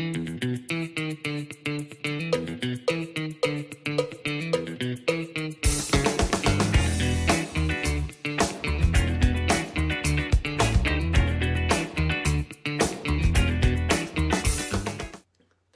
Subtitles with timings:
[0.00, 0.06] 大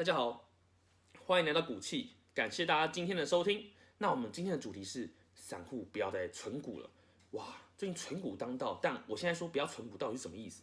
[0.02, 0.48] 家好，
[1.26, 3.66] 欢迎来到股气，感谢大家今天的收听。
[3.98, 6.88] 那我们今天的主题是散户不要再存股了。
[7.32, 7.44] 哇，
[7.76, 10.62] 最近存股当道，但我现在说不要存股，到底是什么意思？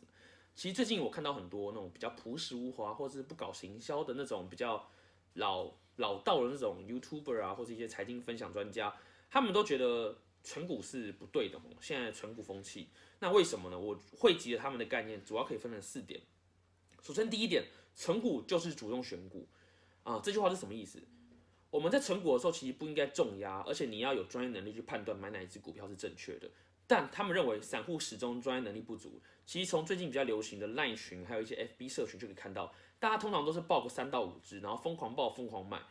[0.55, 4.87] 其实最近我看到很多那种比较朴实无华，或者是不搞行销的那种比较
[5.33, 8.95] 老老道的那种 YouTuber 啊，或是一些财经分享专家，
[9.29, 11.63] 他们都觉得存股是不对的哦。
[11.79, 13.79] 现在存股风气，那为什么呢？
[13.79, 16.21] 我汇集了他们的概念，主要可以分成四点。
[17.01, 17.65] 首先第一点，
[17.95, 19.47] 存股就是主动选股
[20.03, 21.01] 啊，这句话是什么意思？
[21.71, 26.51] 我们在存股的时候，其实不应该重压，而且你要有专业能力去判断买哪一只股票是正确的。
[26.91, 29.21] 但他们认为散户始终专业能力不足。
[29.45, 35.81] 其实从最近比较流行的 LINE 群，还有一些 FB 社群就可以看到，大家通常都是报个三到五只，然后疯狂报、疯狂买。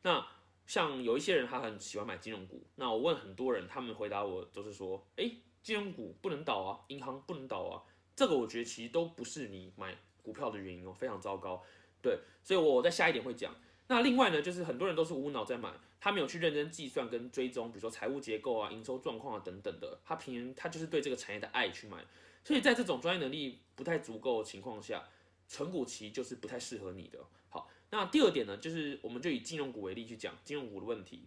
[0.00, 0.26] 那
[0.66, 7.84] 像有一些人他很喜欢买金融股，那我问很多人，他们回答我都是说，诶，金融股不能倒啊，银行不能倒啊。
[8.16, 11.62] 这个我觉得其实都不是你买股票的原因哦，非常糟糕。
[12.00, 13.54] 对，所以我在下一点会讲。
[13.88, 22.04] 那另外呢，就是很多人都是无脑在买，他没有去认真计算跟追踪，比如说财务结构啊、营收状况啊等等的，他凭他就是对这个产业的爱去买。
[22.44, 25.08] 所以在这种专业能力不太足够的情况下，
[25.48, 27.18] 存股期就是不太适合你的。
[27.48, 31.24] 好，那第二点呢，就是我们就以金融股为例去讲金融股的问题。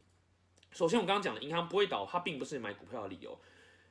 [0.71, 3.37] 首先我刚刚讲的银行不会倒，它并不是买股票的理由，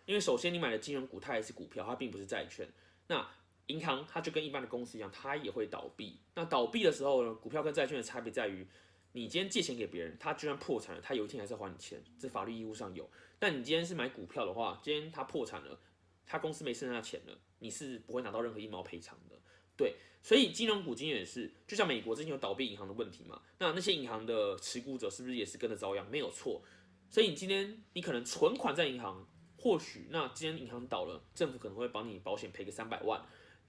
[0.07, 2.69] 因为首先你买的金融股它也是股票，它并不是债券。
[3.09, 3.29] 那
[3.71, 6.19] 银行它就跟一般的公司一样，它也会倒闭。
[6.35, 8.67] 那倒闭的时候呢，股票跟债券的差别在于，
[9.13, 13.09] 你今天借钱给别人，他就算破产了，他有一天还是要还你钱，这法律义务上有。
[13.39, 15.79] 但你今天是买股票的话，今天他破产了，
[16.27, 19.37] 他公司没剩下钱了，你是不会拿到任何一毛赔偿的。
[19.77, 26.09] 对，所以金融股今天也是，就像美国之前有倒闭银行的问题嘛，那那些银行的持股者是不是也是跟着遭殃？
[26.11, 26.63] 没有错。
[27.09, 33.25] 所以你今天你可能存款在银行，或许那今天银行倒了，政府可能会帮你保险赔个三百万。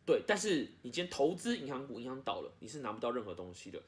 [0.06, 3.82] 对，但是你今天投资银行股，银行倒了，你是拿不到任何东西的。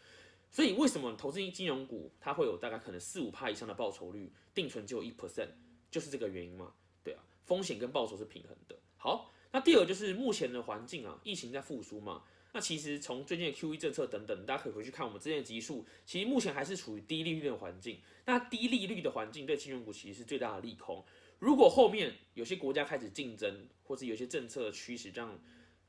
[0.51, 5.49] 所以为什么投资金融股它会有大概可能四五趴以上的报酬率，定存只有一 percent，
[5.89, 6.71] 就是这个原因嘛？
[7.03, 8.77] 对啊，风险跟报酬是平衡的。
[8.97, 12.23] 好，那第二就是目前的环境啊，疫情在复苏嘛。
[12.55, 17.99] 那其实从最近的 Q E 政策等等，大家可以回去看我们之前的集数，其实目前还是处于低利率的环境。
[18.25, 21.03] 那低利率的环境对金融股其实是最大的利空。
[21.39, 25.35] 如果后面有些国家开始竞争，或者有些政策的趋势让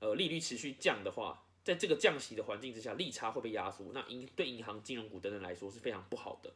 [0.00, 6.53] 呃，利率持续降的话，在这个降息的环境之下，利差会被压缩，那银对银行、金融股等等来说是非常不好的。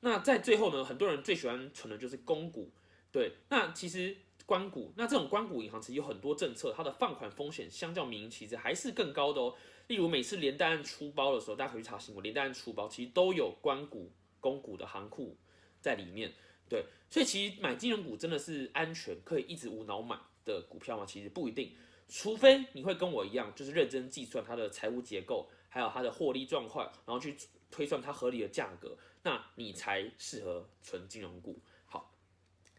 [0.00, 2.70] 那在最后呢，很多人最喜欢存的就是公股，
[3.10, 9.54] 对，那其实关股，那这种关股银行其实有很多政策，它的放款风险相较民营其实还是更高的哦。
[9.86, 14.10] 例如每次连带案出包的时候，大家可以去查新闻，连带案出包其实都有关股、
[14.40, 15.36] 公股的行库
[15.80, 16.32] 在里面，
[16.68, 21.06] 对，所以其实买金融股真的是安全，可以一直无脑买的股票吗？
[21.06, 21.72] 其实不一定。
[22.14, 27.34] 除非你会跟我一样，就是认真计算它的财务结构，还有它的获利状况，然后去
[27.70, 31.58] 推算它合理的价格，那你才适合存金融股。
[31.86, 32.12] 好，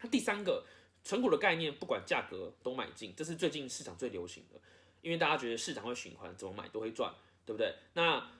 [0.00, 0.64] 那第三个
[1.02, 4.60] 存股的概念，不管价格都买进，这是最近市场最流行的，
[5.02, 7.12] 因为大家觉得市场会循环，怎么买都会赚，
[7.44, 7.74] 对不对？
[7.94, 8.30] 那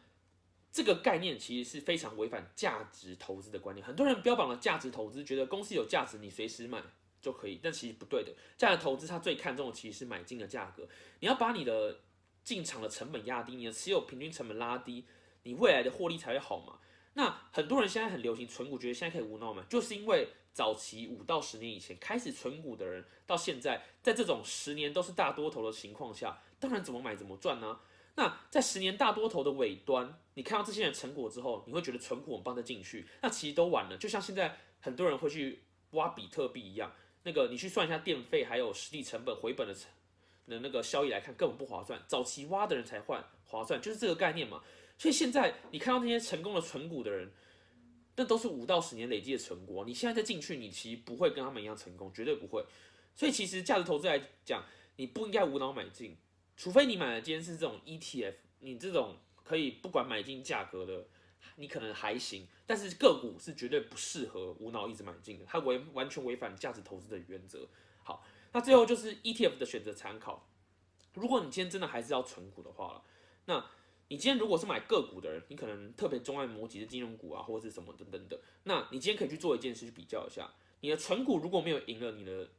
[0.71, 6.81] 这个概念其实是非常违反价值投资的观念，很多人标榜了价值投资，觉得公司有价值，你随时买。
[7.25, 8.33] 就可以，但其实不对的。
[8.59, 10.87] 价值投资它最看重的其实是买进的价格。
[11.21, 12.01] 你要把你的
[12.45, 15.07] 进场的成本压低，你的持有平均成本拉低，
[15.45, 16.79] 你未来的获利才会好嘛。
[17.15, 27.81] 那很多人现在很流行存股，觉得现在可以无脑买，就是因为早期五到十年以前开始存股的人，到现在在这种十年都是大多头的情况下，当然怎么买怎么赚呢？
[28.17, 33.97] 那在十年大多头的尾端，你看到这些人成果之后，你会觉得存股很棒的进去，那其实都晚了。
[33.97, 36.93] 就像现在很多人会去挖比特币一样。
[37.25, 39.91] 那个你去算一下电费还有实际成本回本的成
[40.47, 42.01] 的那个效益来看，根本不划算。
[42.07, 44.63] 早期挖的人才换划算，就是这个概念嘛。
[44.97, 47.33] 所以现在你看到那些成功的存股的人，
[48.17, 49.85] 那都是五到十年累积的成果。
[49.85, 52.65] 你现在再进去，你其实不会跟他们一样成功，绝对不会。
[53.15, 54.63] 所以其实价值投资来讲，
[54.97, 56.17] 你不应该无脑买进，
[56.57, 61.07] 除非你买的今天是这种 ETF，你这种可以不管买进价格的。
[61.57, 67.69] 你可能还行，但是个股是绝对不适合无脑一直买进的，它违完全违反价值投资的原则。
[68.03, 70.49] 好，那最后就是 ETF 的选择参考。
[71.15, 73.05] 如果你今天真的还是要存股的话，
[73.47, 73.65] 那
[74.09, 82.51] 你今天如果是买个股的人，你可能特别钟爱某几只金融股啊，或者是什么等等的，那你今天可以去做一件事去比较一下，你的存股如果没有赢了你的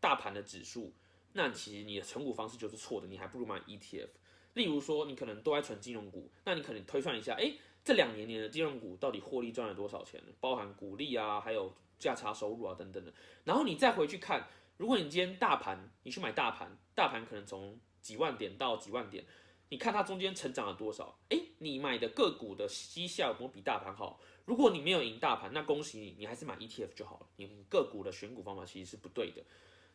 [0.00, 0.92] 大盘的指数，
[1.34, 4.08] 那其实你的存股方式就是错的，你还不如买 ETF。
[4.54, 10.22] 例如说，你可能都在存金融股，那你可能推算一下，哎，这两年年的金融股到底获利赚了多少钱？
[10.40, 13.12] 包含股利啊，还有价差收入啊等等的。
[13.44, 19.24] 然后你再回去看，如果你今天大盘，你去买大盘，大盘可能从几万点到几万点，
[19.70, 21.18] 你看它中间成长了多少？
[21.30, 24.20] 哎，你买的个股的绩效有没有比大盘好？
[24.44, 27.26] 如果你没有赢大盘，那恭喜你，你还是买 ETF 就好了。
[27.36, 29.42] 你个股的选股方法其实是不对的。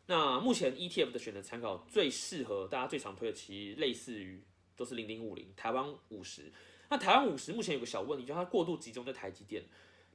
[0.06, 4.42] 那目前 ETF 的选择参考最适合大家最常推的，其实类似于
[4.76, 6.52] 都是零零五零、台湾五十。
[6.88, 9.64] 那台湾五十目前有个小问题，就是它过度集中在台积电。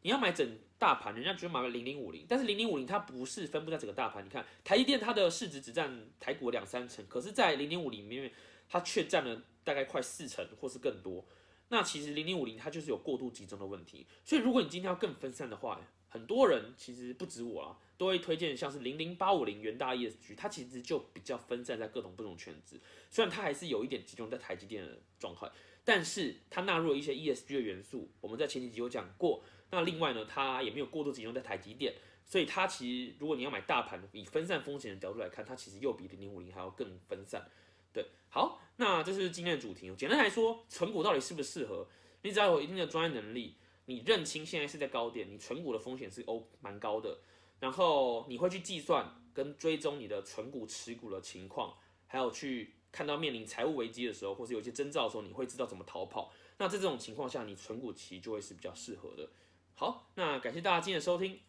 [0.04, 4.26] 你要买整大盘，人家只买零零五零，但是零零五零它不是分布在整个大盘。
[4.26, 8.32] 你看台积电它的市值只占台股两三成，可是，在零零五零里面，
[8.68, 11.24] 它却占了大概快四成或是更多。
[11.70, 14.08] 那其实零零五零它就是有过度集中的问题。
[14.26, 15.80] 所以如果你今天要更分散的话，
[16.10, 22.82] 很多人其实不止我啊，都会推荐像是零零八五零元大 ESG，它其实就比较分散在各种不同圈子。
[23.12, 25.48] 虽然它还是有一点集中在台积电的状态，
[25.84, 28.12] 但是它纳入了一些 ESG 的元素。
[28.22, 29.44] 我们在前几集有讲过。
[29.70, 31.94] 那另外呢，它也没有过度集中在台积电，
[32.26, 37.50] 所以它其实如果你要买大盘，以分散风险的角度来看，它其实又比零零五零还要更分散。
[37.94, 39.94] 对，好，那这是今天的主题。
[39.96, 41.88] 简单来说，存股到底适不适合？
[42.24, 43.56] 你只要有一定的专业能力。
[43.86, 47.20] 你认清现在是在高点，你存股的风险是哦蛮高的，
[47.60, 51.76] 然后你会去计算跟追踪你的存股持股的情况，
[52.12, 56.30] 还有去看到面临财务危机的时候，或是有些征兆的时候，你会知道怎么逃跑。
[56.58, 59.30] 那在这种情况下，你存股期就会是比较适合的。
[59.76, 61.40] 好，那感谢大家今天的收听，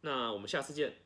[0.00, 1.05] 那我们下次见。